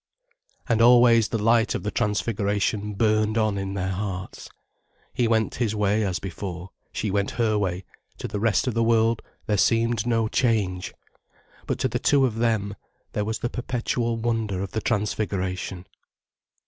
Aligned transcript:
And 0.67 0.81
always 0.81 1.27
the 1.27 1.37
light 1.37 1.75
of 1.75 1.83
the 1.83 1.91
transfiguration 1.91 2.95
burned 2.95 3.37
on 3.37 3.59
in 3.59 3.75
their 3.75 3.91
hearts. 3.91 4.49
He 5.13 5.27
went 5.27 5.53
his 5.61 5.75
way, 5.75 6.03
as 6.03 6.17
before, 6.17 6.71
she 6.91 7.11
went 7.11 7.29
her 7.37 7.55
way, 7.55 7.85
to 8.17 8.27
the 8.27 8.39
rest 8.39 8.65
of 8.65 8.73
the 8.73 8.81
world 8.81 9.21
there 9.45 9.57
seemed 9.59 10.07
no 10.07 10.27
change. 10.27 10.91
But 11.67 11.77
to 11.81 11.87
the 11.87 11.99
two 11.99 12.25
of 12.25 12.37
them, 12.39 12.75
there 13.13 13.25
was 13.25 13.37
the 13.37 13.49
perpetual 13.51 14.17
wonder 14.17 14.63
of 14.63 14.71
the 14.71 14.81
transfiguration. 14.81 15.85